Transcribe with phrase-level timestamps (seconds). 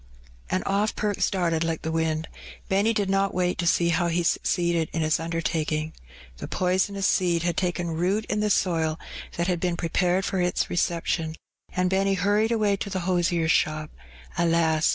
[0.49, 2.27] And oflF Perks darted like the wind.
[2.69, 5.93] Benny did not Yait to see how he succeeded in his undertaking.
[6.37, 8.99] The )oisonous seed had taken root in the soil
[9.37, 11.35] that had been prepared for its reception,
[11.71, 13.91] and Benny hurried away to the losier's shop,
[14.39, 14.89] alas